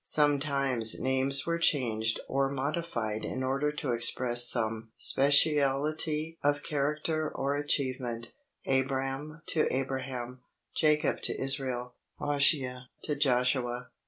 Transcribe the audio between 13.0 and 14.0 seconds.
to Joshua.